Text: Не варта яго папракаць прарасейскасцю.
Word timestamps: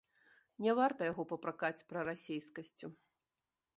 Не 0.67 0.71
варта 0.79 1.01
яго 1.11 1.25
папракаць 1.33 1.85
прарасейскасцю. 1.93 2.87